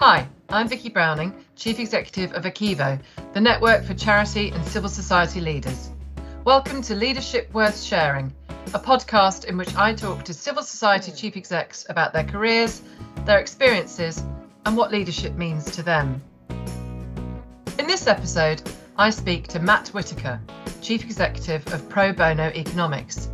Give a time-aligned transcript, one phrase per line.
[0.00, 3.00] Hi, I'm Vicky Browning, Chief Executive of ACEVO,
[3.32, 5.90] the network for charity and civil society leaders.
[6.44, 8.32] Welcome to Leadership Worth Sharing,
[8.74, 12.80] a podcast in which I talk to civil society chief execs about their careers,
[13.24, 14.22] their experiences,
[14.64, 16.22] and what leadership means to them.
[17.76, 18.62] In this episode,
[18.96, 20.40] I speak to Matt Whitaker,
[20.80, 23.30] Chief Executive of Pro Bono Economics.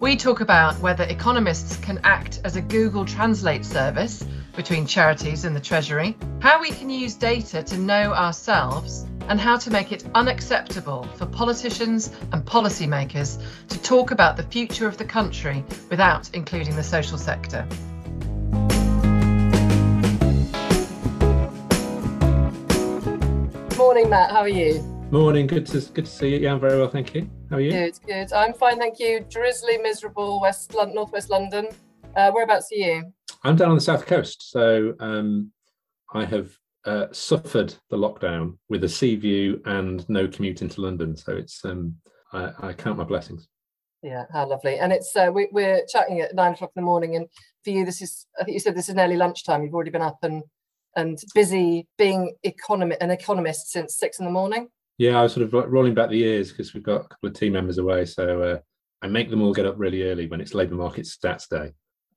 [0.00, 5.56] We talk about whether economists can act as a Google Translate service between charities and
[5.56, 10.04] the Treasury, how we can use data to know ourselves, and how to make it
[10.14, 16.76] unacceptable for politicians and policymakers to talk about the future of the country without including
[16.76, 17.66] the social sector.
[23.78, 24.30] Morning, Matt.
[24.30, 24.80] How are you?
[25.10, 25.46] Morning.
[25.46, 26.38] Good to good to see you.
[26.38, 27.28] Yeah, I'm very well, thank you.
[27.50, 27.70] How are you?
[27.70, 28.32] Good, good.
[28.32, 29.24] I'm fine, thank you.
[29.28, 31.68] Drizzly, miserable, West London, Northwest London.
[32.16, 33.12] Uh, whereabouts are you?
[33.44, 35.50] I'm down on the south coast, so um,
[36.14, 41.16] I have uh, suffered the lockdown with a sea view and no commute into London.
[41.16, 41.96] So it's um,
[42.32, 43.48] I, I, count my blessings.
[44.02, 44.78] Yeah, how lovely!
[44.78, 47.26] And it's uh, we, are chatting at nine o'clock in the morning, and
[47.64, 49.62] for you, this is I think you said this is nearly lunchtime.
[49.62, 50.42] You've already been up and
[50.94, 54.68] and busy being economy an economist since six in the morning.
[54.98, 57.34] Yeah, I was sort of rolling back the years because we've got a couple of
[57.34, 58.58] team members away, so uh,
[59.02, 61.72] I make them all get up really early when it's labour market stats day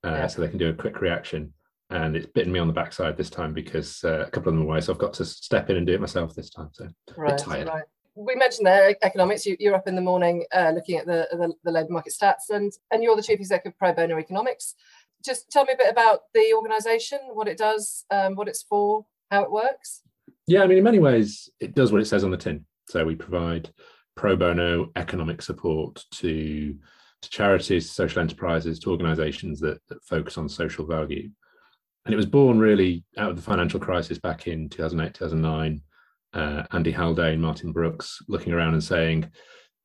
[0.05, 0.27] uh, yeah.
[0.27, 1.53] so they can do a quick reaction.
[1.89, 4.63] And it's bitten me on the backside this time because uh, a couple of them
[4.63, 6.69] away, so I've got to step in and do it myself this time.
[6.73, 7.67] So right, tired.
[7.67, 7.83] Right.
[8.15, 9.45] We mentioned there economics.
[9.45, 12.49] You, are up in the morning uh, looking at the, the, the labour market stats,
[12.49, 14.73] and and you're the chief executive Pro Bono Economics.
[15.23, 19.05] Just tell me a bit about the organisation, what it does, um, what it's for,
[19.29, 20.01] how it works.
[20.47, 22.65] Yeah, I mean, in many ways, it does what it says on the tin.
[22.87, 23.69] So we provide
[24.15, 26.75] pro bono economic support to
[27.25, 31.29] to charities, social enterprises, to organizations that, that focus on social value.
[32.05, 35.81] And it was born really out of the financial crisis back in 2008, 2009.
[36.33, 39.29] Uh, Andy Haldane, Martin Brooks looking around and saying,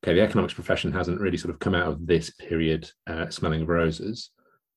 [0.03, 3.62] okay, the economics profession hasn't really sort of come out of this period uh, smelling
[3.62, 4.31] of roses.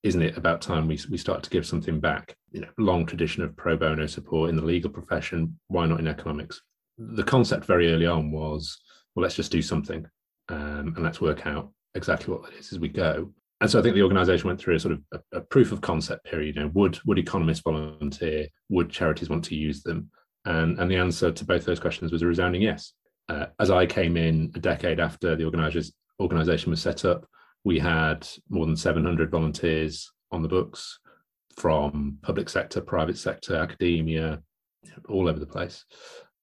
[0.03, 2.35] Isn't it about time we, we start to give something back?
[2.51, 5.57] You know, long tradition of pro bono support in the legal profession.
[5.67, 6.61] Why not in economics?
[6.97, 8.77] The concept very early on was,
[9.15, 10.05] well, let's just do something
[10.49, 13.31] um, and let's work out exactly what that is as we go.
[13.61, 15.79] And so I think the organisation went through a sort of a, a, proof of
[15.79, 16.55] concept period.
[16.55, 18.47] You know, would would economists volunteer?
[18.69, 20.09] Would charities want to use them?
[20.45, 22.93] And and the answer to both those questions was a resounding yes.
[23.29, 27.25] Uh, as I came in a decade after the organisation was set up,
[27.63, 30.99] we had more than 700 volunteers on the books
[31.55, 34.41] from public sector, private sector, academia,
[35.07, 35.85] all over the place,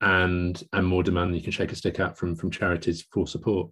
[0.00, 3.26] and and more demand than you can shake a stick at from from charities for
[3.26, 3.70] support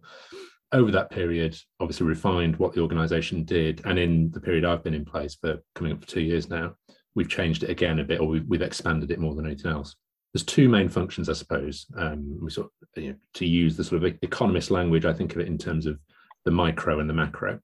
[0.72, 3.80] over that period, obviously refined what the organization did.
[3.84, 6.74] And in the period I've been in place for coming up for two years now,
[7.14, 9.96] we've changed it again a bit, or we've, we've expanded it more than anything else.
[10.32, 11.86] There's two main functions, I suppose.
[11.96, 15.34] Um, we sort of, you know, to use the sort of economist language, I think
[15.34, 15.98] of it in terms of
[16.44, 17.60] the micro and the macro.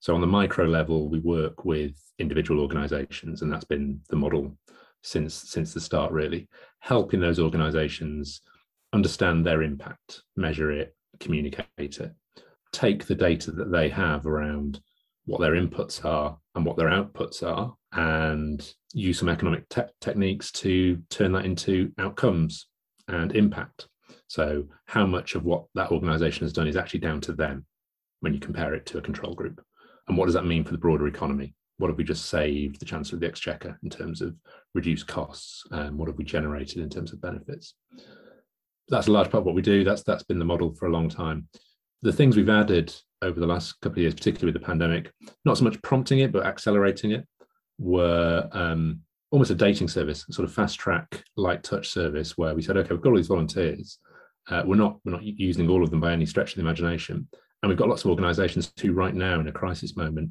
[0.00, 4.58] So on the micro level, we work with individual organizations, and that's been the model
[5.02, 6.46] since since the start, really,
[6.80, 8.42] helping those organizations
[8.92, 12.12] understand their impact, measure it, communicate it
[12.74, 14.80] take the data that they have around
[15.26, 20.50] what their inputs are and what their outputs are and use some economic te- techniques
[20.52, 22.66] to turn that into outcomes
[23.08, 23.88] and impact.
[24.26, 27.64] So how much of what that organization has done is actually down to them
[28.20, 29.64] when you compare it to a control group?
[30.08, 31.54] And what does that mean for the broader economy?
[31.78, 34.36] What have we just saved the chancellor of the exchequer in terms of
[34.74, 35.64] reduced costs?
[35.70, 37.74] And what have we generated in terms of benefits?
[38.88, 39.82] That's a large part of what we do.
[39.82, 41.48] That's that's been the model for a long time
[42.04, 45.10] the things we've added over the last couple of years, particularly with the pandemic,
[45.46, 47.26] not so much prompting it, but accelerating it,
[47.78, 49.00] were um,
[49.30, 52.90] almost a dating service, sort of fast track, light touch service, where we said, okay,
[52.90, 53.98] we've got all these volunteers.
[54.50, 57.26] Uh, we're not we're not using all of them by any stretch of the imagination,
[57.62, 60.30] and we've got lots of organisations too right now in a crisis moment,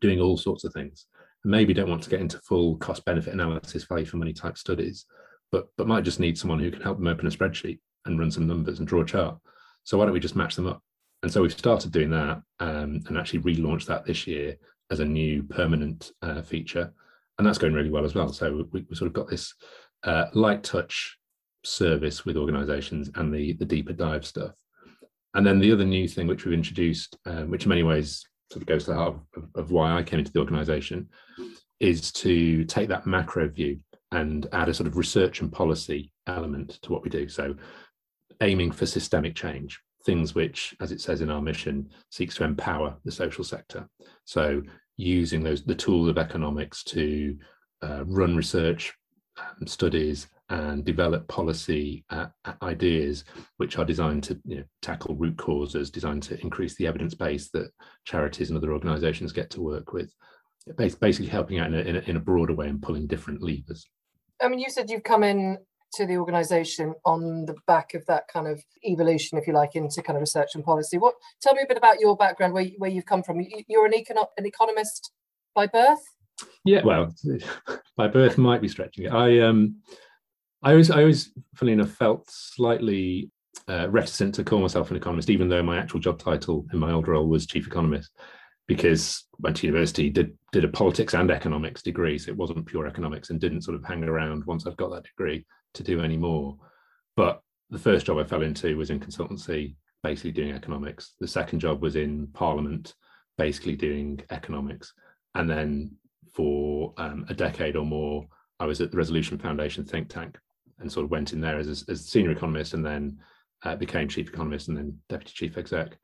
[0.00, 1.04] doing all sorts of things.
[1.44, 5.04] maybe don't want to get into full cost benefit analysis, value for money type studies,
[5.52, 8.30] but but might just need someone who can help them open a spreadsheet and run
[8.30, 9.38] some numbers and draw a chart
[9.84, 10.82] so why don't we just match them up?
[11.22, 14.56] And so we've started doing that um, and actually relaunched that this year
[14.90, 16.92] as a new permanent uh, feature.
[17.38, 18.32] And that's going really well as well.
[18.32, 19.54] So we, we sort of got this
[20.04, 21.18] uh, light touch
[21.64, 24.52] service with organizations and the, the deeper dive stuff.
[25.34, 28.62] And then the other new thing which we've introduced, um, which in many ways sort
[28.62, 31.08] of goes to the heart of, of why I came into the organization,
[31.80, 33.78] is to take that macro view
[34.10, 37.28] and add a sort of research and policy element to what we do.
[37.28, 37.54] So
[38.40, 42.96] aiming for systemic change, things which, as it says in our mission, seeks to empower
[43.04, 43.88] the social sector.
[44.24, 44.62] So
[44.96, 47.36] using those the tools of economics to
[47.82, 48.92] uh, run research,
[49.38, 52.26] um, studies and develop policy uh,
[52.62, 53.24] ideas
[53.58, 57.50] which are designed to you know, tackle root causes, designed to increase the evidence base
[57.50, 57.70] that
[58.04, 60.12] charities and other organisations get to work with,
[60.76, 63.86] basically helping out in a, in a, in a broader way and pulling different levers.
[64.42, 65.58] I mean, you said you've come in
[65.94, 70.02] to the organisation on the back of that kind of evolution, if you like, into
[70.02, 70.98] kind of research and policy.
[70.98, 71.14] What?
[71.40, 73.40] Tell me a bit about your background, where where you've come from.
[73.68, 75.12] You're an, econo- an economist
[75.54, 76.02] by birth.
[76.64, 77.14] Yeah, well,
[77.96, 79.12] by birth might be stretching it.
[79.12, 79.76] I um,
[80.62, 83.30] I always, I always, funny enough, felt slightly
[83.68, 86.92] uh, reticent to call myself an economist, even though my actual job title in my
[86.92, 88.10] old role was chief economist,
[88.66, 92.86] because went to university, did did a politics and economics degree, so it wasn't pure
[92.86, 96.16] economics, and didn't sort of hang around once I've got that degree to do any
[96.16, 96.56] more.
[97.16, 101.14] But the first job I fell into was in consultancy, basically doing economics.
[101.20, 102.94] The second job was in Parliament,
[103.36, 104.92] basically doing economics,
[105.34, 105.96] and then
[106.32, 108.26] for um, a decade or more,
[108.60, 110.38] I was at the Resolution Foundation think tank
[110.78, 113.18] and sort of went in there as, as senior economist and then
[113.64, 115.98] uh, became chief economist and then deputy chief exec.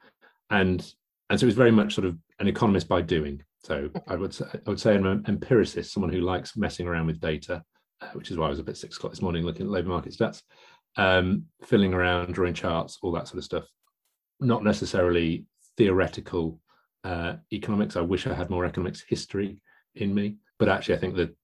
[0.50, 0.84] And
[1.30, 3.42] and so it was very much sort of an economist by doing.
[3.62, 7.06] So I would say, I would say I'm an empiricist, someone who likes messing around
[7.06, 7.62] with data,
[8.12, 10.12] which is why I was up at six o'clock this morning looking at labour market
[10.12, 10.42] stats,
[10.96, 13.64] um, filling around, drawing charts, all that sort of stuff.
[14.40, 15.46] Not necessarily
[15.76, 16.60] theoretical
[17.04, 17.96] uh, economics.
[17.96, 19.60] I wish I had more economics history
[19.94, 21.34] in me, but actually, I think that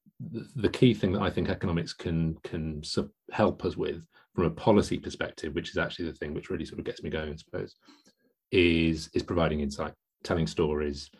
[0.56, 2.82] the key thing that I think economics can can
[3.30, 4.02] help us with
[4.34, 7.10] from a policy perspective, which is actually the thing which really sort of gets me
[7.10, 7.76] going, I suppose,
[8.52, 11.10] is is providing insight, telling stories,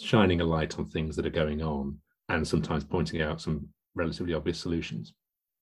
[0.00, 1.98] shining a light on things that are going on,
[2.28, 5.12] and sometimes pointing out some relatively obvious solutions.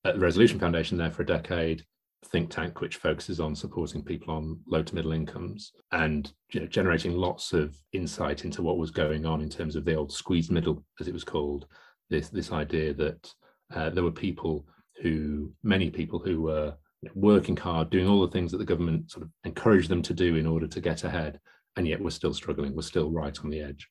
[0.05, 1.84] At the Resolution Foundation, there for a decade,
[2.26, 6.67] think tank which focuses on supporting people on low to middle incomes and you know,
[6.67, 10.50] generating lots of insight into what was going on in terms of the old squeezed
[10.50, 11.67] middle, as it was called,
[12.11, 13.32] this this idea that
[13.75, 14.67] uh, there were people
[15.02, 16.75] who, many people who were
[17.14, 20.37] working hard, doing all the things that the government sort of encouraged them to do
[20.37, 21.38] in order to get ahead,
[21.76, 22.75] and yet we're still struggling.
[22.75, 23.88] We're still right on the edge,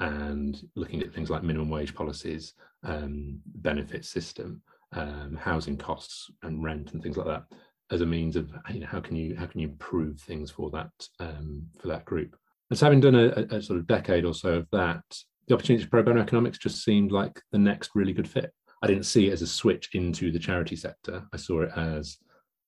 [0.00, 4.62] and looking at things like minimum wage policies, um, benefit system,
[4.92, 7.44] um, housing costs, and rent, and things like that,
[7.92, 10.70] as a means of you know how can you how can you improve things for
[10.70, 12.36] that um, for that group.
[12.70, 15.02] And so having done a, a, sort of decade or so of that,
[15.48, 18.52] the opportunity for pro bono economics just seemed like the next really good fit.
[18.82, 21.24] I didn't see it as a switch into the charity sector.
[21.32, 22.16] I saw it as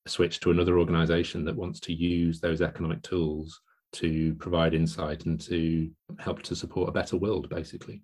[0.04, 3.60] a switch to another organization that wants to use those economic tools
[3.92, 8.02] to provide insight and to help to support a better world, basically.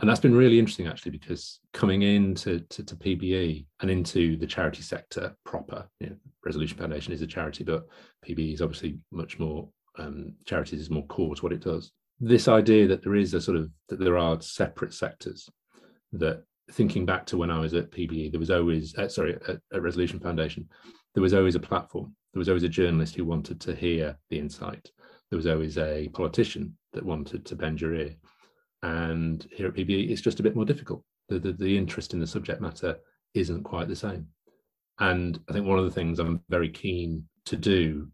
[0.00, 4.46] And that's been really interesting, actually, because coming into to, to PBE and into the
[4.46, 7.86] charity sector proper, you know, Resolution Foundation is a charity, but
[8.26, 11.90] PBE is obviously much more, um, charities is more core to what it does
[12.20, 15.48] this idea that there is a sort of that there are separate sectors
[16.12, 16.42] that
[16.72, 19.82] thinking back to when I was at PBE, there was always uh, sorry at, at,
[19.82, 20.68] Resolution Foundation,
[21.14, 22.14] there was always a platform.
[22.32, 24.90] There was always a journalist who wanted to hear the insight.
[25.30, 28.14] There was always a politician that wanted to bend your ear.
[28.82, 31.04] And here at PBE, it's just a bit more difficult.
[31.28, 32.96] The, the, the interest in the subject matter
[33.34, 34.28] isn't quite the same.
[35.00, 38.08] And I think one of the things I'm very keen to do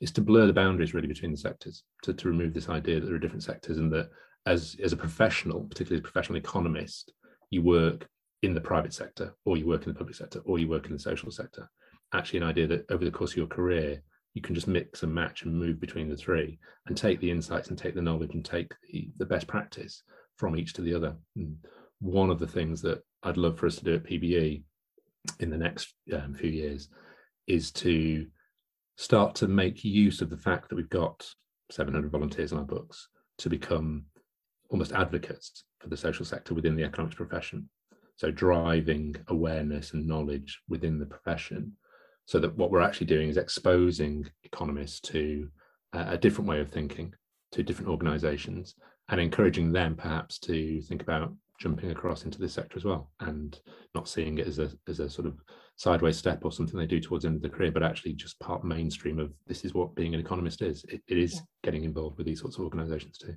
[0.00, 3.06] is to blur the boundaries really between the sectors, to, to remove this idea that
[3.06, 4.10] there are different sectors and that
[4.46, 7.12] as, as a professional, particularly as a professional economist,
[7.50, 8.08] you work
[8.42, 10.92] in the private sector or you work in the public sector or you work in
[10.92, 11.68] the social sector.
[12.14, 14.02] Actually, an idea that over the course of your career,
[14.34, 17.68] you can just mix and match and move between the three and take the insights
[17.68, 20.02] and take the knowledge and take the, the best practice
[20.36, 21.16] from each to the other.
[21.36, 21.56] And
[22.00, 24.62] one of the things that I'd love for us to do at PBE
[25.40, 26.88] in the next um, few years
[27.46, 28.26] is to
[28.96, 31.26] start to make use of the fact that we've got
[31.70, 33.08] 700 volunteers in our books
[33.38, 34.04] to become
[34.70, 37.68] almost advocates for the social sector within the economics profession.
[38.16, 41.72] So driving awareness and knowledge within the profession
[42.26, 45.48] so that what we're actually doing is exposing economists to
[45.92, 47.14] uh, a different way of thinking,
[47.52, 48.74] to different organizations,
[49.08, 53.60] and encouraging them perhaps to think about jumping across into this sector as well and
[53.94, 55.38] not seeing it as a as a sort of
[55.76, 58.38] sideways step or something they do towards the end of their career, but actually just
[58.40, 60.84] part mainstream of this is what being an economist is.
[60.88, 61.40] it, it is yeah.
[61.62, 63.34] getting involved with these sorts of organisations too.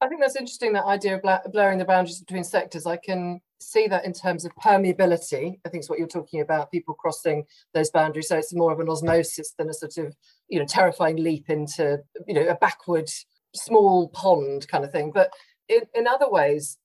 [0.00, 2.86] I think that's interesting, that idea of blurring the boundaries between sectors.
[2.86, 5.58] I can see that in terms of permeability.
[5.64, 8.28] I think it's what you're talking about, people crossing those boundaries.
[8.28, 10.14] So it's more of an osmosis than a sort of,
[10.48, 13.10] you know, terrifying leap into, you know, a backward
[13.54, 15.10] small pond kind of thing.
[15.12, 15.32] But
[15.68, 16.78] in, in other ways,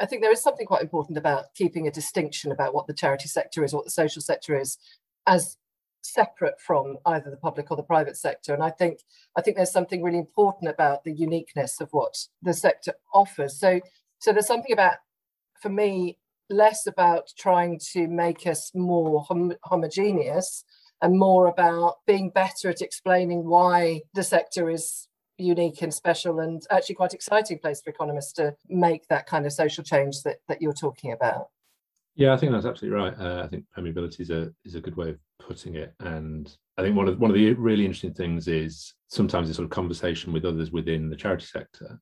[0.00, 3.28] I think there is something quite important about keeping a distinction about what the charity
[3.28, 4.78] sector is, what the social sector is,
[5.26, 5.56] as
[6.02, 8.52] separate from either the public or the private sector.
[8.54, 9.00] And I think
[9.36, 13.58] I think there's something really important about the uniqueness of what the sector offers.
[13.58, 13.80] So
[14.18, 14.98] so there's something about,
[15.60, 16.16] for me,
[16.48, 20.64] less about trying to make us more hom- homogeneous
[21.00, 26.62] and more about being better at explaining why the sector is unique and special and
[26.70, 30.62] actually quite exciting place for economists to make that kind of social change that, that
[30.62, 31.48] you're talking about.
[32.14, 33.18] Yeah, I think that's absolutely right.
[33.18, 36.82] Uh, I think permeability is a is a good way of putting it, and I
[36.82, 37.18] think one of mm.
[37.18, 41.10] one of the really interesting things is sometimes in sort of conversation with others within
[41.10, 42.00] the charity sector,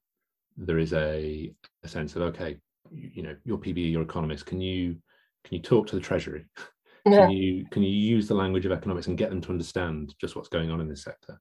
[0.57, 2.59] there is a, a sense of okay,
[2.91, 4.97] you, you know, your PBE, your economist, can you
[5.45, 6.47] can you talk to the treasury?
[7.07, 7.21] Yeah.
[7.21, 10.37] Can you can you use the language of economics and get them to understand just
[10.37, 11.41] what's going on in this sector?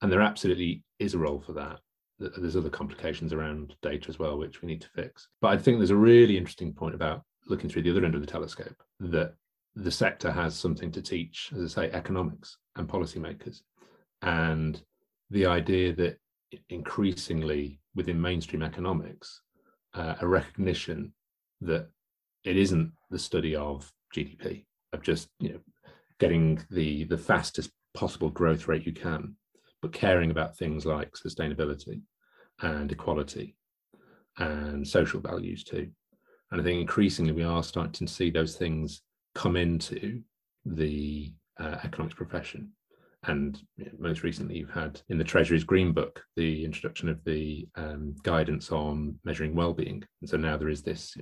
[0.00, 1.80] And there absolutely is a role for that.
[2.20, 5.26] There's other complications around data as well, which we need to fix.
[5.40, 8.20] But I think there's a really interesting point about looking through the other end of
[8.20, 9.34] the telescope that
[9.76, 13.62] the sector has something to teach, as I say, economics and policymakers.
[14.22, 14.80] And
[15.30, 16.18] the idea that
[16.68, 19.40] increasingly within mainstream economics,
[19.94, 21.12] uh, a recognition
[21.60, 21.88] that
[22.44, 25.60] it isn't the study of GDP, of just you know
[26.20, 29.36] getting the the fastest possible growth rate you can,
[29.82, 32.00] but caring about things like sustainability
[32.62, 33.56] and equality
[34.38, 35.88] and social values too.
[36.50, 39.02] And I think increasingly we are starting to see those things
[39.34, 40.22] come into
[40.64, 42.72] the uh, economics profession.
[43.26, 43.58] And
[43.98, 48.70] most recently, you've had in the Treasury's Green Book the introduction of the um, guidance
[48.70, 50.04] on measuring well-being.
[50.20, 51.16] And so now there is this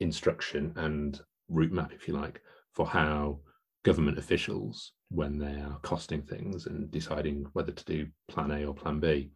[0.00, 1.18] instruction and
[1.48, 2.42] route map, if you like,
[2.74, 3.40] for how
[3.84, 8.74] government officials, when they are costing things and deciding whether to do Plan A or
[8.74, 9.30] Plan B,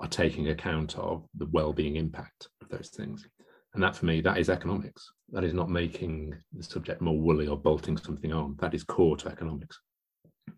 [0.00, 3.26] are taking account of the well-being impact of those things.
[3.74, 5.12] And that for me, that is economics.
[5.30, 8.56] That is not making the subject more woolly or bolting something on.
[8.60, 9.78] That is core to economics.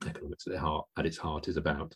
[0.07, 1.95] Economics at, heart, at its heart is about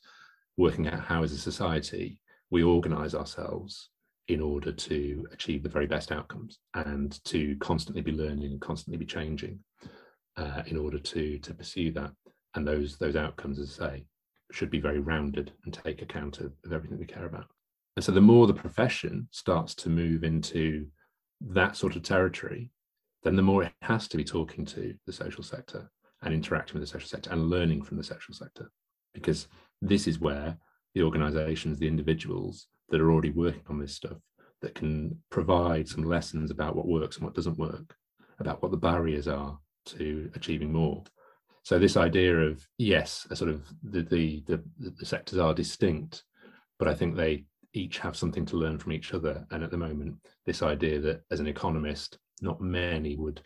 [0.56, 2.18] working out how, as a society,
[2.50, 3.90] we organize ourselves
[4.28, 8.96] in order to achieve the very best outcomes and to constantly be learning and constantly
[8.96, 9.58] be changing
[10.36, 12.10] uh, in order to to pursue that.
[12.54, 14.04] And those those outcomes, as I say,
[14.50, 17.46] should be very rounded and take account of, of everything we care about.
[17.96, 20.86] And so the more the profession starts to move into
[21.50, 22.70] that sort of territory,
[23.22, 25.90] then the more it has to be talking to the social sector
[26.22, 28.70] and interacting with the social sector and learning from the social sector.
[29.12, 29.48] Because
[29.80, 30.56] this is where
[30.94, 34.18] the organizations, the individuals that are already working on this stuff,
[34.60, 37.94] that can provide some lessons about what works and what doesn't work,
[38.38, 41.04] about what the barriers are to achieving more.
[41.62, 46.24] So this idea of yes, a sort of the, the the the sectors are distinct,
[46.78, 47.44] but I think they
[47.74, 49.46] each have something to learn from each other.
[49.50, 50.16] And at the moment,
[50.46, 53.42] this idea that as an economist, not many would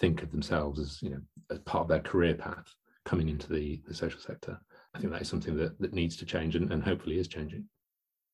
[0.00, 1.20] think of themselves as, you know,
[1.50, 2.74] as part of their career path
[3.04, 4.58] coming into the, the social sector.
[4.94, 7.64] I think that is something that, that needs to change and, and hopefully is changing.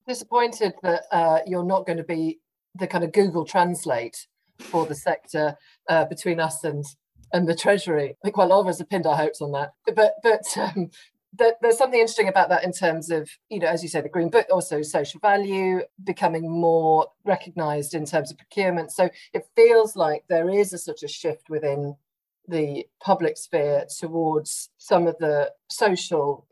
[0.07, 2.41] Disappointed that uh, you're not going to be
[2.75, 4.27] the kind of Google Translate
[4.59, 5.57] for the sector
[5.89, 6.85] uh, between us and
[7.33, 8.11] and the Treasury.
[8.11, 9.73] I think quite a lot of us have pinned our hopes on that.
[9.95, 10.91] But but um,
[11.33, 14.31] there's something interesting about that in terms of, you know, as you say, the green
[14.31, 18.93] book, also social value becoming more recognized in terms of procurement.
[18.93, 21.97] So it feels like there is a sort of shift within
[22.49, 26.47] the public sphere towards some of the social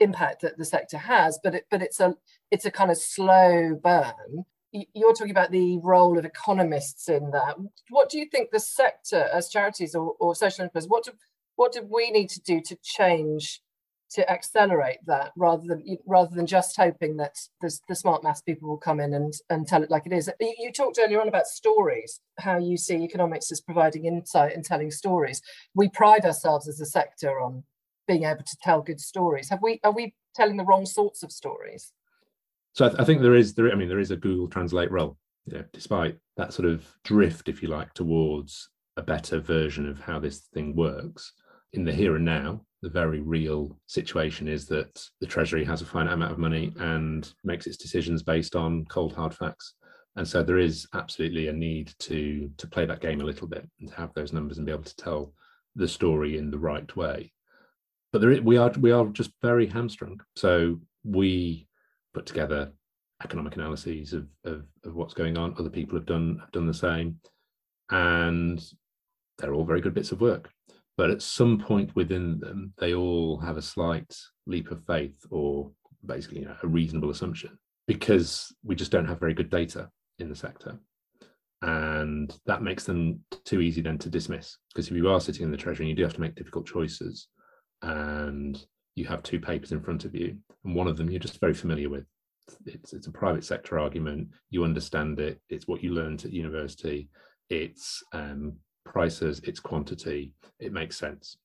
[0.00, 2.16] impact that the sector has, but it, but it's a
[2.50, 4.44] it's a kind of slow burn.
[4.72, 7.56] You're talking about the role of economists in that.
[7.90, 11.12] What do you think the sector, as charities or, or social enterprise, what do
[11.56, 13.60] what do we need to do to change
[14.14, 18.68] to accelerate that rather than rather than just hoping that the, the smart maths people
[18.68, 20.30] will come in and, and tell it like it is.
[20.40, 24.64] You, you talked earlier on about stories, how you see economics as providing insight and
[24.64, 25.40] telling stories.
[25.74, 27.64] We pride ourselves as a sector on
[28.06, 29.48] being able to tell good stories.
[29.48, 31.92] Have we are we telling the wrong sorts of stories?
[32.74, 33.70] So I, th- I think there is there.
[33.70, 35.16] I mean, there is a Google Translate role.
[35.46, 40.18] Yeah, despite that sort of drift, if you like, towards a better version of how
[40.20, 41.32] this thing works
[41.72, 45.86] in the here and now the very real situation is that the Treasury has a
[45.86, 49.74] finite amount of money and makes its decisions based on cold hard facts.
[50.16, 53.66] And so there is absolutely a need to to play that game a little bit
[53.80, 55.32] and to have those numbers and be able to tell
[55.76, 57.32] the story in the right way.
[58.12, 60.20] But there is, we are we are just very hamstrung.
[60.36, 61.68] So we
[62.12, 62.72] put together
[63.24, 65.54] economic analyses of, of, of what's going on.
[65.56, 67.20] Other people have done have done the same,
[67.90, 68.62] and
[69.38, 70.50] they're all very good bits of work
[70.96, 74.14] but at some point within them, they all have a slight
[74.46, 75.70] leap of faith or
[76.04, 80.28] basically you know, a reasonable assumption because we just don't have very good data in
[80.28, 80.78] the sector.
[81.62, 84.56] And that makes them too easy then to dismiss.
[84.72, 86.66] Because if you are sitting in the Treasury and you do have to make difficult
[86.66, 87.28] choices,
[87.82, 91.40] and you have two papers in front of you, and one of them you're just
[91.40, 92.04] very familiar with.
[92.66, 94.28] It's, it's a private sector argument.
[94.50, 95.40] You understand it.
[95.48, 97.08] It's what you learned at university.
[97.48, 101.36] It's um, prices, it's quantity, it makes sense.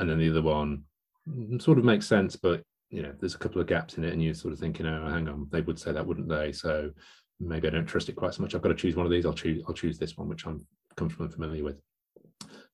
[0.00, 0.82] And then the other one
[1.28, 4.12] mm, sort of makes sense, but you know, there's a couple of gaps in it,
[4.12, 6.52] and you're sort of thinking, oh, hang on, they would say that, wouldn't they?
[6.52, 6.90] So
[7.40, 8.54] maybe I don't trust it quite so much.
[8.54, 9.26] I've got to choose one of these.
[9.26, 9.62] I'll choose.
[9.66, 10.64] I'll choose this one, which I'm
[10.96, 11.80] comfortable and familiar with.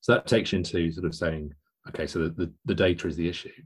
[0.00, 1.54] So that takes you into sort of saying,
[1.88, 3.62] okay, so the, the, the data is the issue,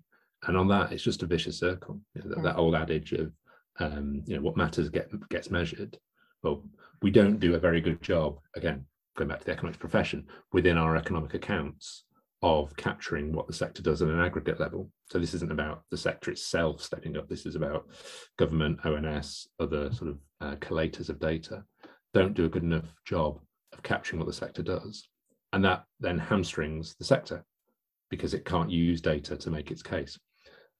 [0.46, 2.00] and on that, it's just a vicious circle.
[2.14, 3.32] You know, that, that old adage of,
[3.80, 5.98] um, you know, what matters get gets measured.
[6.42, 6.62] Well,
[7.02, 8.38] we don't do a very good job.
[8.54, 8.84] Again,
[9.16, 12.04] going back to the economics profession, within our economic accounts
[12.42, 14.90] of capturing what the sector does at an aggregate level.
[15.10, 17.28] So this isn't about the sector itself stepping up.
[17.28, 17.88] This is about
[18.38, 21.64] government, ONS, other sort of uh, collators of data
[22.12, 23.40] don't do a good enough job
[23.72, 25.08] of capturing what the sector does.
[25.52, 27.44] And that then hamstrings the sector
[28.10, 30.18] because it can't use data to make its case.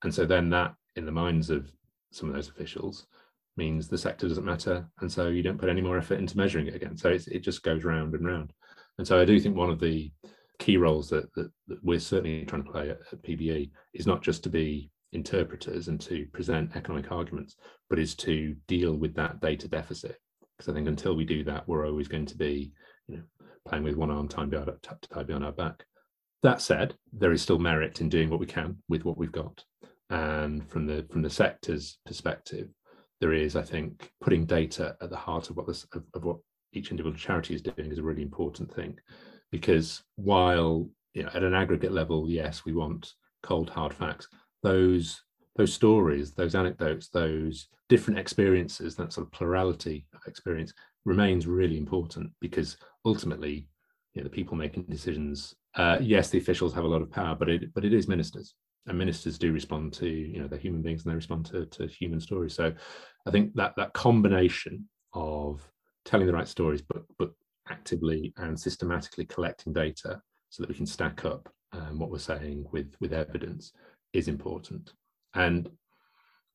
[0.03, 1.71] And so then that, in the minds of
[2.13, 3.07] some of those officials,
[3.57, 4.87] means the sector doesn't matter.
[5.01, 6.97] And so you don't put any more effort into measuring it again.
[6.97, 8.53] So it just goes round and round.
[8.99, 10.13] And so I do think one of the
[10.59, 14.23] key roles that, that, that we're certainly trying to play at, at PBE is not
[14.23, 17.57] just to be interpreters and to present economic arguments,
[17.89, 20.19] but is to deal with that data deficit.
[20.57, 22.73] Because I think until we do that, we're always going to be,
[23.09, 23.23] you know,
[23.67, 25.85] playing with one arm tied behind, tied behind our back.
[26.43, 29.65] That said, there is still merit in doing what we can with what we've got.
[30.11, 32.69] And from the from the sector's perspective,
[33.25, 36.37] there is, I think, putting data at the heart of what this of, of what
[36.75, 38.99] each individual charity is doing is a really important thing
[39.51, 44.29] because while you know, at an aggregate level, yes, we want cold hard facts.
[44.63, 45.23] Those
[45.57, 50.75] those stories, those anecdotes, those different experiences, that sort of plurality of experience
[51.07, 52.77] remains really important because
[53.07, 53.67] ultimately,
[54.13, 55.55] you know, the people making decisions.
[55.77, 58.55] Uh, yes, the officials have a lot of power, but it but it is ministers,
[58.87, 61.87] and ministers do respond to you know they're human beings and they respond to, to
[61.87, 62.55] human stories.
[62.55, 62.73] So,
[63.27, 65.67] I think that that combination of
[66.05, 67.33] telling the right stories, but but
[67.69, 72.67] actively and systematically collecting data so that we can stack up um, what we're saying
[72.73, 73.73] with with evidence
[74.13, 74.93] is important.
[75.35, 75.69] And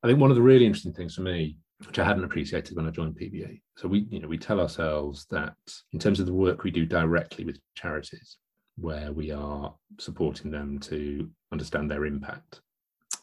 [0.04, 2.88] I think one of the really interesting things for me, which I hadn't appreciated when
[2.88, 5.56] I joined PBE so we you know we tell ourselves that
[5.94, 8.38] in terms of the work we do directly with charities,
[8.80, 12.62] where we are supporting them to understand their impact,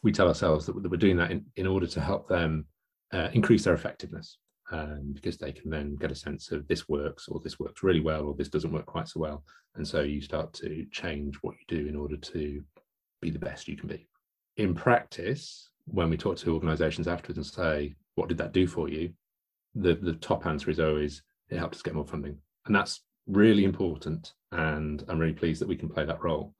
[0.03, 2.65] we tell ourselves that we're doing that in, in order to help them
[3.13, 4.37] uh, increase their effectiveness
[4.71, 8.01] um, because they can then get a sense of this works or this works really
[8.01, 9.43] well or this doesn't work quite so well.
[9.75, 12.63] And so you start to change what you do in order to
[13.21, 14.07] be the best you can be.
[14.57, 18.89] In practice, when we talk to organizations afterwards and say, what did that do for
[18.89, 19.13] you?
[19.75, 22.37] The, the top answer is always, it helped us get more funding.
[22.65, 24.33] And that's really important.
[24.51, 26.53] And I'm really pleased that we can play that role.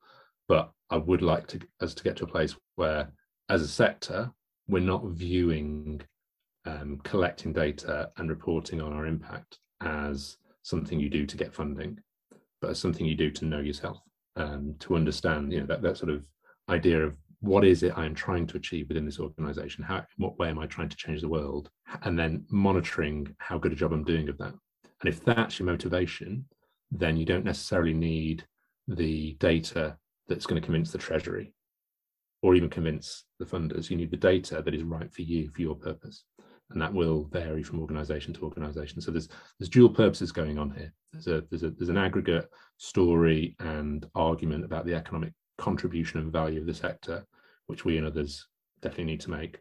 [0.46, 3.10] But I would like to us to get to a place where,
[3.48, 4.30] as a sector,
[4.68, 6.00] we're not viewing
[6.66, 11.98] um, collecting data and reporting on our impact as something you do to get funding,
[12.60, 13.98] but as something you do to know yourself,
[14.36, 16.24] um, to understand, you know, that, that sort of
[16.68, 19.84] idea of what is it I'm trying to achieve within this organization?
[19.84, 21.70] How, what way am I trying to change the world?
[22.02, 24.52] And then monitoring how good a job I'm doing of that.
[25.00, 26.44] And if that's your motivation,
[26.90, 28.44] then you don't necessarily need
[28.86, 29.96] the data
[30.28, 31.52] that's going to convince the treasury
[32.42, 33.90] or even convince the funders.
[33.90, 36.24] You need the data that is right for you, for your purpose
[36.70, 39.00] and that will vary from organization to organization.
[39.00, 40.92] So there's there's dual purposes going on here.
[41.12, 46.32] There's a there's a there's an aggregate story and argument about the economic contribution and
[46.32, 47.24] value of the sector,
[47.66, 48.46] which we and others
[48.82, 49.60] definitely need to make,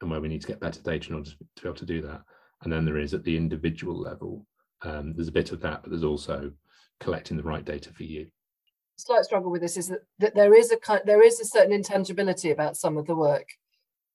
[0.00, 2.00] and where we need to get better data in order to, be able to do
[2.02, 2.22] that.
[2.62, 4.46] And then there is at the individual level,
[4.84, 6.52] um, there's a bit of that, but there's also
[7.00, 8.26] collecting the right data for you.
[8.96, 12.50] Slight struggle with this is that, that there is a there is a certain intangibility
[12.50, 13.48] about some of the work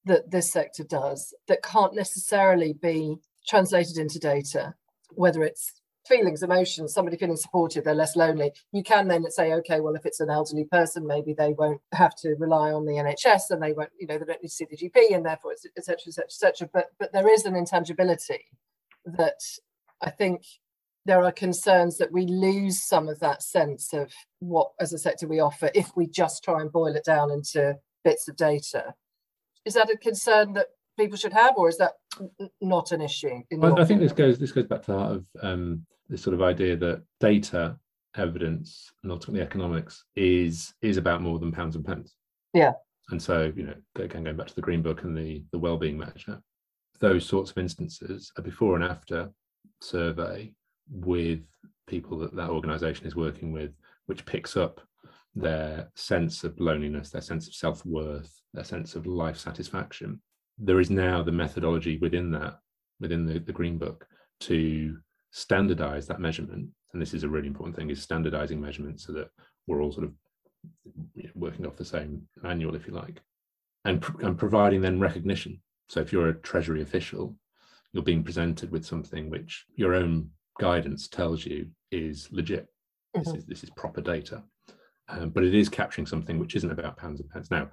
[0.06, 4.74] that this sector does that can't necessarily be translated into data,
[5.10, 5.74] whether it's
[6.08, 8.52] feelings, emotions, somebody feeling supported, they're less lonely.
[8.72, 12.16] You can then say, okay, well, if it's an elderly person, maybe they won't have
[12.18, 14.66] to rely on the NHS and they won't, you know, they don't need to see
[14.70, 16.70] the GP and therefore, et cetera, et cetera, et cetera.
[16.74, 18.46] But, but there is an intangibility
[19.06, 19.40] that
[20.02, 20.44] I think
[21.06, 25.28] there are concerns that we lose some of that sense of what, as a sector,
[25.28, 28.94] we offer if we just try and boil it down into bits of data
[29.66, 31.94] is that a concern that people should have, or is that
[32.62, 33.42] not an issue?
[33.52, 36.34] Well, I think this goes this goes back to the heart of um, this sort
[36.34, 37.78] of idea that data,
[38.18, 42.16] evidence, and ultimately economics is is about more than pounds and pence.
[42.54, 42.74] Yeah.
[43.12, 45.98] And so, you know, again, going back to the Green Book and the the well-being
[45.98, 46.42] measure,
[47.00, 49.30] those sorts of instances, are before and after
[49.82, 50.54] survey
[50.90, 51.40] with
[51.88, 53.72] people that that organisation is working with,
[54.08, 54.82] which picks up
[55.36, 60.22] their sense of loneliness, their sense of self worth, their sense of life satisfaction.
[60.58, 62.60] There is now the methodology within that,
[63.00, 64.06] within the, the Green Book,
[64.42, 64.98] to
[65.32, 69.30] standardize that measurement and this is a really important thing, is standardizing measurement so that
[69.68, 70.14] we're all sort of
[71.36, 73.22] working off the same manual, if you like,
[73.86, 75.62] and, and providing then recognition.
[75.88, 77.36] So if you're a Treasury official,
[77.94, 82.68] you're being presented with something which your own guidance tells you is legit.
[83.16, 83.20] Mm-hmm.
[83.24, 84.44] This is this is proper data,
[85.08, 87.50] um, but it is capturing something which isn't about pounds and pence.
[87.50, 87.70] Now,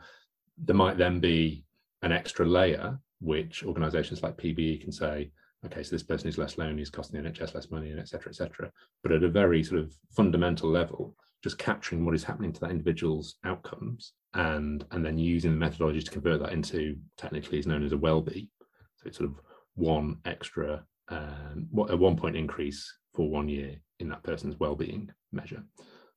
[0.57, 1.65] there might then be
[2.03, 5.31] an extra layer which organisations like PBE can say,
[5.65, 8.09] okay, so this person is less lonely, is costing the NHS less money, and et
[8.09, 8.71] cetera, et cetera.
[9.03, 12.71] But at a very sort of fundamental level, just capturing what is happening to that
[12.71, 17.85] individual's outcomes and and then using the methodology to convert that into technically is known
[17.85, 18.51] as a WELLBY.
[18.97, 19.37] So it's sort of
[19.77, 25.63] one extra um, a one point increase for one year in that person's well-being measure.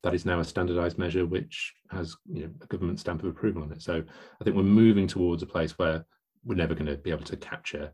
[0.01, 3.63] That is now a standardized measure which has you know, a government stamp of approval
[3.63, 3.81] on it.
[3.81, 4.01] So
[4.39, 6.05] I think we're moving towards a place where
[6.43, 7.93] we're never going to be able to capture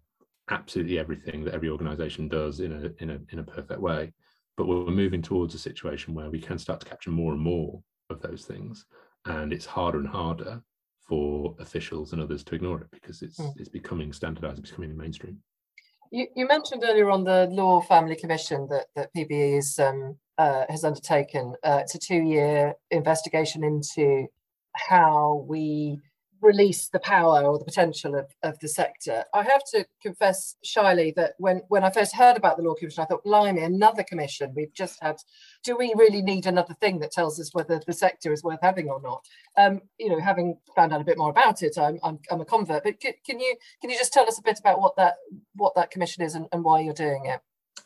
[0.50, 4.14] absolutely everything that every organization does in a in a in a perfect way
[4.58, 7.82] but we're moving towards a situation where we can start to capture more and more
[8.10, 8.86] of those things
[9.26, 10.62] and it's harder and harder
[11.08, 13.52] for officials and others to ignore it because it's mm.
[13.58, 15.40] it's becoming standardized it's becoming mainstream
[16.16, 20.64] you, you mentioned earlier on the law family commission that that pbe is um, uh,
[20.70, 24.28] has undertaken uh, it's a two-year investigation into
[24.76, 26.00] how we
[26.46, 29.24] release the power or the potential of, of the sector.
[29.34, 33.02] I have to confess shyly that when, when I first heard about the Law Commission,
[33.02, 34.54] I thought, blimey, another commission.
[34.56, 35.18] We've just had,
[35.64, 38.90] do we really need another thing that tells us whether the sector is worth having
[38.90, 39.26] or not?
[39.58, 42.46] Um, you know, having found out a bit more about it, I'm, I'm, I'm a
[42.46, 45.16] convert, but can, can, you can you just tell us a bit about what that
[45.56, 47.40] what that commission is and, and why you're doing it?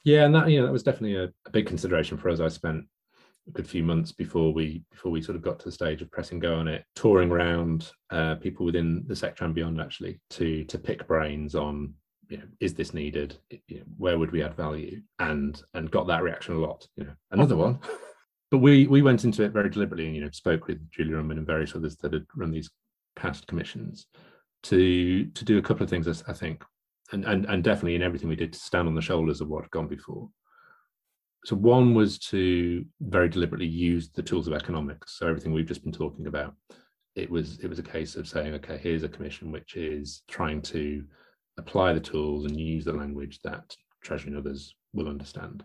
[0.03, 2.39] Yeah, and that you know that was definitely a, a big consideration for us.
[2.39, 2.85] I spent
[3.49, 6.11] a good few months before we before we sort of got to the stage of
[6.11, 10.63] pressing go on it, touring around uh, people within the sector and beyond actually to
[10.65, 11.93] to pick brains on
[12.29, 13.37] you know is this needed?
[13.67, 15.01] You know, where would we add value?
[15.19, 17.79] And and got that reaction a lot you know another one.
[18.51, 21.37] But we we went into it very deliberately and you know spoke with Julia Unwin
[21.37, 22.71] and various others that had run these
[23.15, 24.07] past commissions
[24.63, 26.63] to to do a couple of things I think.
[27.11, 29.65] And and, and definitely in everything we did to stand on the shoulders of what
[29.65, 30.29] had gone before
[31.45, 35.17] so one was to very deliberately use the tools of economics.
[35.17, 36.53] So everything we've just been talking about,
[37.15, 40.61] it was it was a case of saying, okay, here's a commission which is trying
[40.63, 41.03] to
[41.57, 45.63] apply the tools and use the language that Treasury and others will understand.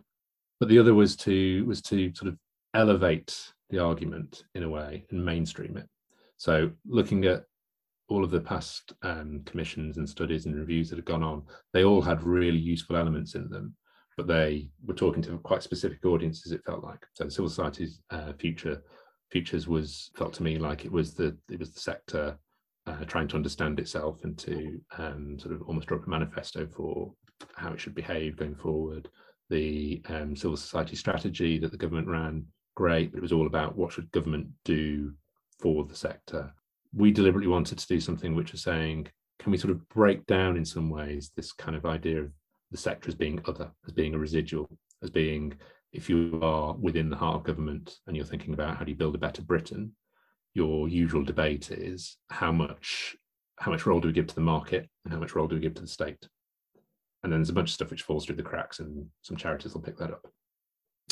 [0.61, 2.39] But the other was to was to sort of
[2.75, 5.89] elevate the argument in a way and mainstream it.
[6.37, 7.45] So looking at
[8.09, 11.85] all of the past um, commissions and studies and reviews that have gone on, they
[11.85, 13.75] all had really useful elements in them
[14.17, 16.53] but they were talking to quite specific audiences.
[16.53, 17.29] It felt like so.
[17.29, 18.83] Civil society's uh, future
[19.31, 22.39] futures was felt to me like it was the it was the sector
[22.87, 26.67] uh, trying to understand itself and to um, sort of almost draw up a manifesto
[26.67, 27.13] for
[27.55, 29.09] how it should behave going forward.
[29.51, 33.77] The um, civil society strategy that the government ran, great, but it was all about
[33.77, 35.13] what should government do
[35.61, 36.53] for the sector.
[36.95, 40.57] We deliberately wanted to do something which was saying, can we sort of break down
[40.57, 42.31] in some ways this kind of idea of
[42.75, 44.69] the sector as being other, as being a residual,
[45.01, 45.55] as being
[45.93, 48.97] if you are within the heart of government and you're thinking about how do you
[48.97, 49.93] build a better Britain,
[50.55, 53.15] your usual debate is how much
[53.61, 55.61] how much role do we give to the market and how much role do we
[55.61, 56.27] give to the state?
[57.23, 59.73] And then there's a bunch of stuff which falls through the cracks, and some charities
[59.73, 60.27] will pick that up.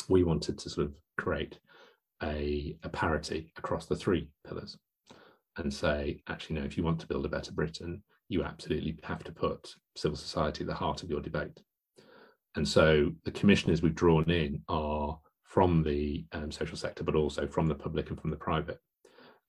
[0.09, 1.59] We wanted to sort of create
[2.21, 4.77] a, a parity across the three pillars
[5.57, 9.23] and say, actually, no, if you want to build a better Britain, you absolutely have
[9.23, 11.59] to put civil society at the heart of your debate.
[12.55, 17.47] And so the commissioners we've drawn in are from the um, social sector, but also
[17.47, 18.79] from the public and from the private.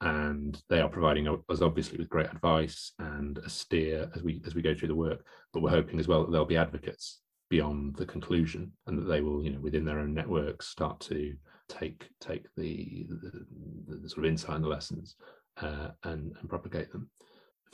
[0.00, 4.54] And they are providing us obviously with great advice and a steer as we as
[4.54, 5.24] we go through the work.
[5.52, 9.20] But we're hoping as well that there'll be advocates beyond the conclusion, and that they
[9.20, 11.34] will, you know, within their own networks, start to
[11.68, 15.14] take take the the, the sort of insight and the lessons
[15.58, 17.08] uh, and and propagate them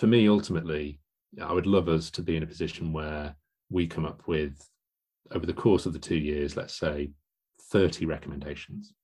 [0.00, 0.98] for me, ultimately,
[1.42, 3.36] I would love us to be in a position where
[3.68, 4.58] we come up with,
[5.32, 7.10] over the course of the two years, let's say
[7.70, 8.94] 30 recommendations.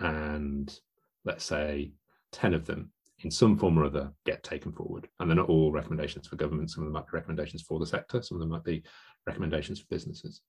[0.00, 0.78] And
[1.24, 1.92] let's say
[2.32, 5.08] 10 of them, in some form or other, get taken forward.
[5.18, 6.70] And they're not all recommendations for government.
[6.70, 8.84] Some of them might be recommendations for the sector, some of them might be
[9.26, 10.42] recommendations for businesses.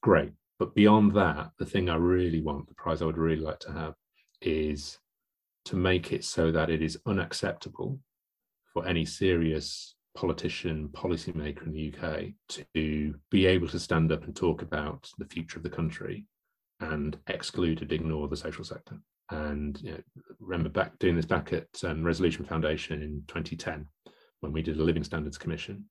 [0.00, 0.32] Great.
[0.58, 3.72] But beyond that, the thing I really want, the prize I would really like to
[3.72, 3.92] have,
[4.40, 4.98] is
[5.66, 8.00] to make it so that it is unacceptable
[8.72, 14.34] for any serious politician, policymaker in the UK to be able to stand up and
[14.34, 16.26] talk about the future of the country
[16.80, 18.98] and exclude and ignore the social sector.
[19.30, 20.00] And you know,
[20.40, 23.86] remember back doing this back at um, Resolution Foundation in 2010
[24.40, 25.84] when we did a Living Standards Commission.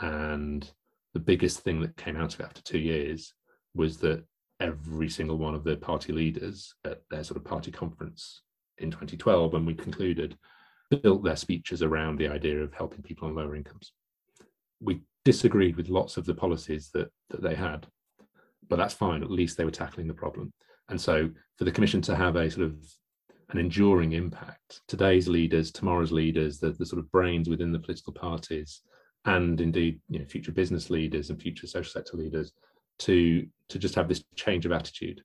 [0.00, 0.70] And
[1.14, 3.32] the biggest thing that came out of it after two years
[3.74, 4.24] was that
[4.60, 8.42] every single one of the party leaders at their sort of party conference
[8.78, 10.36] in 2012 when we concluded
[10.96, 13.92] built their speeches around the idea of helping people on lower incomes.
[14.80, 17.86] We disagreed with lots of the policies that that they had,
[18.68, 19.22] but that's fine.
[19.22, 20.52] At least they were tackling the problem.
[20.88, 22.76] And so for the commission to have a sort of
[23.50, 28.12] an enduring impact, today's leaders, tomorrow's leaders, the, the sort of brains within the political
[28.12, 28.82] parties,
[29.24, 32.52] and indeed you know, future business leaders and future social sector leaders
[32.98, 35.22] to to just have this change of attitude,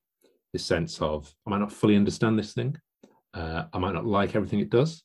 [0.53, 2.77] this sense of I might not fully understand this thing,
[3.33, 5.03] uh, I might not like everything it does,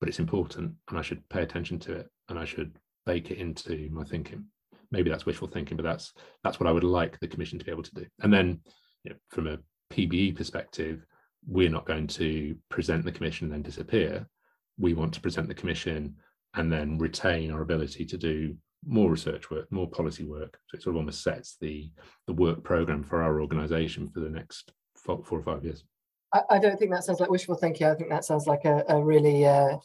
[0.00, 3.38] but it's important and I should pay attention to it and I should bake it
[3.38, 4.46] into my thinking.
[4.90, 7.70] Maybe that's wishful thinking, but that's that's what I would like the commission to be
[7.70, 8.06] able to do.
[8.20, 8.60] And then,
[9.04, 9.58] you know, from a
[9.92, 11.04] PBE perspective,
[11.46, 14.26] we're not going to present the commission and then disappear.
[14.78, 16.16] We want to present the commission
[16.54, 20.58] and then retain our ability to do more research work, more policy work.
[20.68, 21.90] So it sort of almost sets the
[22.26, 25.84] the work program for our organisation for the next four, or five years.
[26.34, 27.86] I, I, don't think that sounds like wishful thinking.
[27.86, 29.78] I think that sounds like a, a really uh,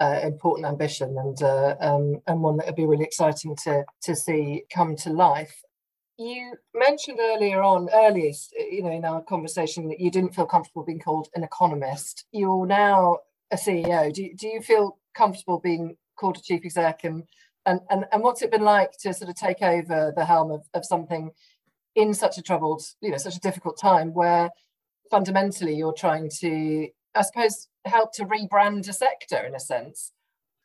[0.00, 4.16] uh, important ambition and uh, um, and one that would be really exciting to to
[4.16, 5.62] see come to life.
[6.18, 10.84] You mentioned earlier on, earliest, you know, in our conversation, that you didn't feel comfortable
[10.84, 12.26] being called an economist.
[12.32, 13.18] You're now
[13.50, 14.12] a CEO.
[14.12, 17.22] Do do you feel comfortable being called a chief exec and
[17.64, 20.62] and, and and what's it been like to sort of take over the helm of,
[20.74, 21.30] of something
[21.94, 24.50] in such a troubled you know such a difficult time where
[25.12, 30.12] fundamentally you're trying to i suppose help to rebrand a sector in a sense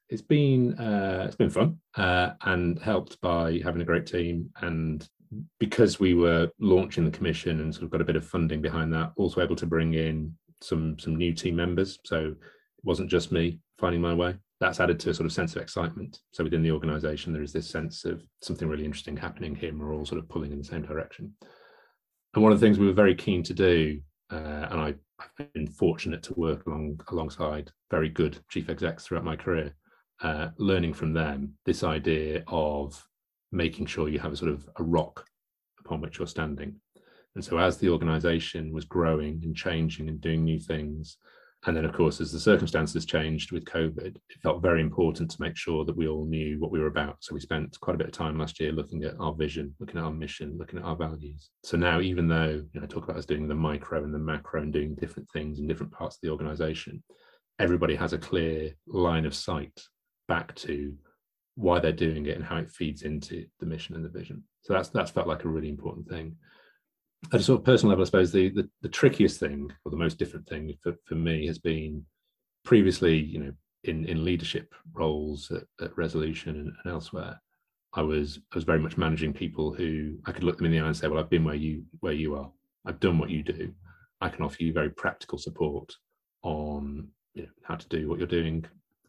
[0.10, 5.10] it's been uh, it's been fun uh, and helped by having a great team and
[5.60, 8.94] because we were launching the commission and sort of got a bit of funding behind
[8.94, 13.34] that also able to bring in some some new team members so it wasn't just
[13.34, 16.20] me finding my way that's added to a sort of sense of excitement.
[16.32, 19.80] So within the organization, there is this sense of something really interesting happening here, and
[19.80, 21.34] we're all sort of pulling in the same direction.
[22.34, 24.00] And one of the things we were very keen to do,
[24.32, 24.96] uh, and I,
[25.38, 29.74] have been fortunate to work along alongside very good chief execs throughout my career,
[30.22, 33.04] uh, learning from them this idea of
[33.52, 35.26] making sure you have a sort of a rock
[35.80, 36.76] upon which you're standing.
[37.36, 41.18] And so as the organization was growing and changing and doing new things,
[41.66, 45.42] and then, of course, as the circumstances changed with COVID, it felt very important to
[45.42, 47.18] make sure that we all knew what we were about.
[47.20, 49.98] So we spent quite a bit of time last year looking at our vision, looking
[49.98, 51.50] at our mission, looking at our values.
[51.64, 54.20] So now, even though you know, I talk about us doing the micro and the
[54.20, 57.04] macro and doing different things in different parts of the organization,
[57.60, 59.82] everybody has a clear line of sight
[60.28, 60.94] back to
[61.56, 64.44] why they're doing it and how it feeds into the mission and the vision.
[64.62, 66.36] So that's that's felt like a really important thing
[67.34, 69.98] at a sort of personal level, I suppose the, the, the trickiest thing or the
[69.98, 72.06] most different thing for, for me has been
[72.64, 73.52] previously, you know,
[73.84, 77.40] in, in leadership roles at, at Resolution and, and, elsewhere,
[77.94, 80.80] I was I was very much managing people who I could look them in the
[80.80, 82.52] eye and say, well, I've been where you where you are.
[82.86, 83.74] I've done what you do.
[84.22, 85.94] I can offer you very practical support
[86.44, 88.66] on you know, how to do what you're doing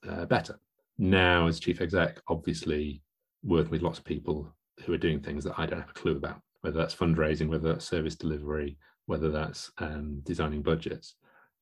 [0.08, 0.58] uh, better.
[0.98, 3.02] Now, as chief exec, obviously
[3.42, 4.52] working with lots of people
[4.84, 7.72] who are doing things that I don't have a clue about whether that's fundraising, whether
[7.72, 11.14] that's service delivery, whether that's um, designing budgets.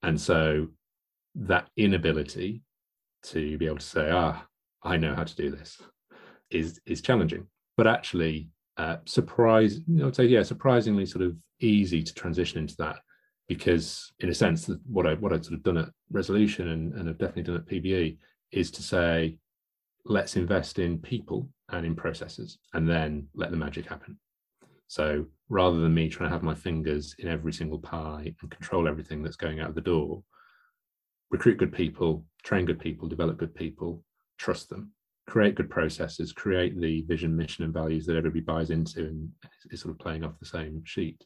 [0.02, 0.68] And so
[1.34, 2.62] that inability
[3.24, 4.46] to be able to say, ah,
[4.82, 5.80] I know how to do this
[6.50, 7.46] is is challenging.
[7.76, 12.76] But actually, uh, surprise, you I'd say, yeah, surprisingly sort of easy to transition into
[12.78, 12.96] that
[13.48, 17.08] because in a sense what I what I've sort of done at resolution and, and
[17.08, 18.18] have definitely done at PBE
[18.52, 19.38] is to say,
[20.04, 24.18] let's invest in people and in processes and then let the magic happen.
[24.88, 28.88] So rather than me trying to have my fingers in every single pie and control
[28.88, 30.22] everything that's going out of the door,
[31.30, 34.02] recruit good people, train good people, develop good people,
[34.38, 34.92] trust them,
[35.26, 39.28] create good processes, create the vision, mission, and values that everybody buys into and
[39.70, 41.24] is sort of playing off the same sheet,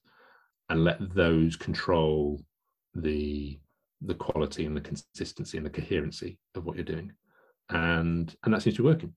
[0.71, 2.41] and let those control
[2.95, 3.59] the
[4.03, 7.13] the quality and the consistency and the coherency of what you're doing.
[7.69, 9.13] And and that seems to be working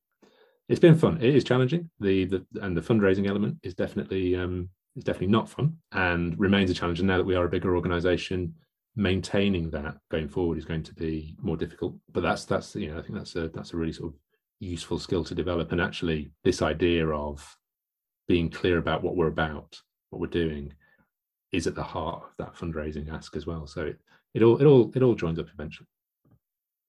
[0.69, 1.17] it's been fun.
[1.21, 1.89] It is challenging.
[1.99, 6.69] The the and the fundraising element is definitely um, is definitely not fun and remains
[6.71, 6.99] a challenge.
[6.99, 8.54] And now that we are a bigger organisation,
[8.95, 11.95] maintaining that going forward is going to be more difficult.
[12.12, 14.19] But that's that's you know I think that's a that's a really sort of
[14.60, 15.71] useful skill to develop.
[15.71, 17.58] And actually, this idea of
[18.28, 20.73] being clear about what we're about, what we're doing,
[21.52, 23.67] is at the heart of that fundraising ask as well.
[23.67, 23.99] So it,
[24.34, 25.88] it all it all it all joins up eventually.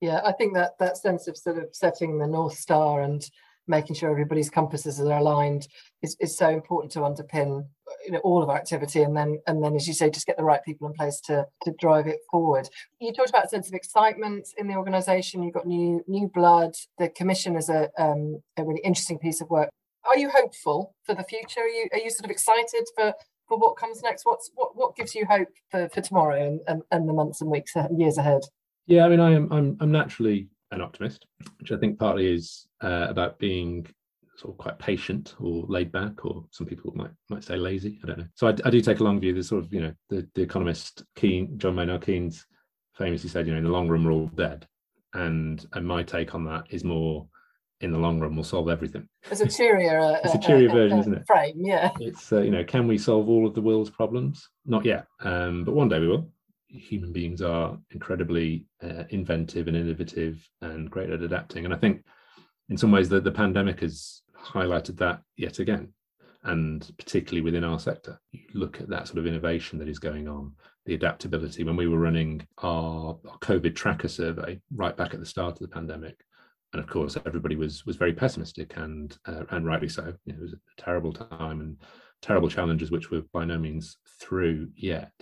[0.00, 3.28] Yeah, I think that that sense of sort of setting the north star and
[3.66, 5.66] making sure everybody's compasses are aligned
[6.02, 7.64] is, is so important to underpin
[8.04, 10.36] you know all of our activity and then and then as you say just get
[10.36, 12.68] the right people in place to to drive it forward.
[13.00, 15.42] You talked about sense of excitement in the organization.
[15.42, 16.72] You've got new new blood.
[16.98, 19.70] The commission is a um, a really interesting piece of work.
[20.06, 21.60] Are you hopeful for the future?
[21.60, 23.14] Are you are you sort of excited for
[23.48, 24.24] for what comes next?
[24.24, 27.50] What's what what gives you hope for, for tomorrow and, and, and the months and
[27.50, 28.42] weeks and years ahead?
[28.86, 31.26] Yeah, I mean, I am I'm I'm naturally an optimist,
[31.58, 33.86] which I think partly is uh, about being
[34.36, 38.00] sort of quite patient or laid back, or some people might might say lazy.
[38.02, 38.26] I don't know.
[38.34, 39.32] So I, I do take a long view.
[39.32, 42.46] There's sort of you know the the economist Keynes, John Maynard Keynes,
[42.94, 44.66] famously said, you know, in the long run we're all dead,
[45.12, 47.26] and and my take on that is more
[47.80, 49.08] in the long run we'll solve everything.
[49.30, 51.26] It's a cheerier, uh, it's a cheerier version, isn't it?
[51.26, 51.90] Frame, yeah.
[52.00, 54.48] It's uh, you know, can we solve all of the world's problems?
[54.64, 56.30] Not yet, um, but one day we will.
[56.74, 62.04] Human beings are incredibly uh, inventive and innovative and great at adapting, and I think
[62.68, 65.92] in some ways the, the pandemic has highlighted that yet again
[66.44, 68.20] and particularly within our sector.
[68.32, 70.52] You look at that sort of innovation that is going on
[70.84, 71.64] the adaptability.
[71.64, 75.60] When we were running our, our covid tracker survey right back at the start of
[75.60, 76.22] the pandemic
[76.74, 80.12] and of course everybody was was very pessimistic and uh, and rightly so.
[80.26, 81.76] You know, it was a terrible time and
[82.20, 85.12] terrible challenges which were by no means through yet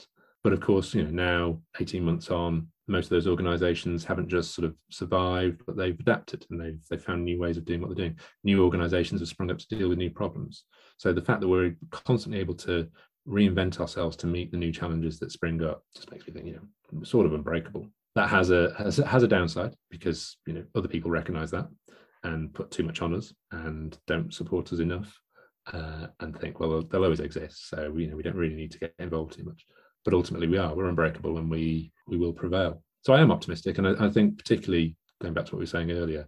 [0.44, 4.54] but of course you know now 18 months on most of those organizations haven't just
[4.54, 7.88] sort of survived but they've adapted and they've they've found new ways of doing what
[7.88, 8.18] they're doing.
[8.44, 10.64] New organizations have sprung up to deal with new problems.
[10.98, 12.88] So the fact that we're constantly able to
[13.28, 16.54] reinvent ourselves to meet the new challenges that spring up just makes me think you
[16.54, 17.86] know sort of unbreakable.
[18.14, 21.68] That has a has, has a downside because you know other people recognize that
[22.24, 25.18] and put too much on us and don't support us enough
[25.72, 27.68] uh, and think well they'll always exist.
[27.68, 29.64] So you know we don't really need to get involved too much
[30.04, 32.82] but ultimately we are we're unbreakable and we we will prevail.
[33.02, 35.66] So i am optimistic and I, I think particularly going back to what we were
[35.66, 36.26] saying earlier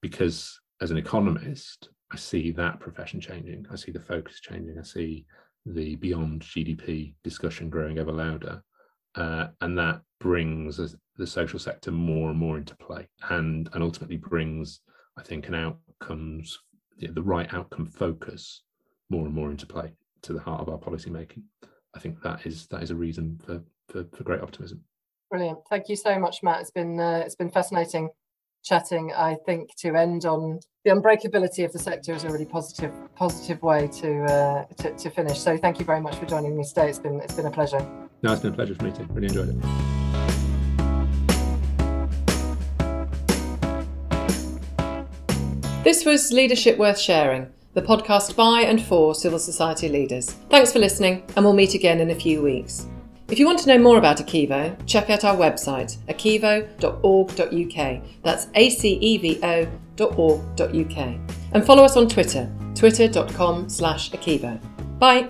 [0.00, 3.66] because as an economist i see that profession changing.
[3.70, 4.78] I see the focus changing.
[4.78, 5.26] I see
[5.64, 8.62] the beyond gdp discussion growing ever louder.
[9.14, 10.80] Uh, and that brings
[11.16, 14.80] the social sector more and more into play and and ultimately brings
[15.18, 16.58] i think an outcomes
[16.98, 18.62] the right outcome focus
[19.10, 21.42] more and more into play to the heart of our policy making
[21.94, 24.82] I think that is that is a reason for for, for great optimism.
[25.30, 25.58] Brilliant.
[25.68, 26.60] Thank you so much, Matt.
[26.60, 28.10] It's been uh, it's been fascinating
[28.64, 29.12] chatting.
[29.12, 33.62] I think to end on the unbreakability of the sector is a really positive positive
[33.62, 35.40] way to, uh, to to finish.
[35.40, 36.88] So thank you very much for joining me today.
[36.88, 37.80] It's been it's been a pleasure.
[38.22, 39.06] No, it's been a pleasure for me too.
[39.10, 39.56] Really enjoyed it.
[45.84, 50.32] This was Leadership Worth Sharing the podcast by and for civil society leaders.
[50.50, 52.86] Thanks for listening, and we'll meet again in a few weeks.
[53.28, 58.02] If you want to know more about Acevo, check out our website, acevo.org.uk.
[58.22, 59.76] That's acevo.org.uk.
[61.54, 64.60] And follow us on Twitter, twitter.com slash Acevo.
[64.98, 65.28] Bye.